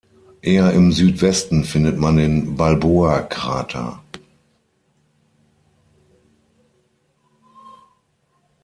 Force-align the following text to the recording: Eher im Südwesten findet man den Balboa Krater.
Eher 0.41 0.71
im 0.73 0.91
Südwesten 0.91 1.63
findet 1.63 1.99
man 1.99 2.17
den 2.17 2.55
Balboa 2.55 3.21
Krater. 3.21 4.01